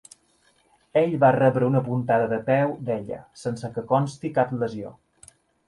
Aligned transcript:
Ell 1.01 1.13
va 1.23 1.29
rebre 1.35 1.67
una 1.73 1.83
puntada 1.91 2.31
de 2.33 2.41
peu 2.49 2.75
d’ella, 2.89 3.21
sense 3.45 3.73
que 3.79 3.87
consti 3.95 4.35
cap 4.41 4.59
lesió. 4.67 4.99